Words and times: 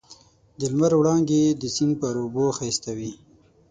د 0.59 0.61
لمر 0.71 0.93
وړانګې 0.97 1.43
د 1.61 1.63
سیند 1.75 1.93
پر 2.01 2.13
اوبو 2.23 2.45
ښایسته 2.57 2.91
وې. 2.97 3.11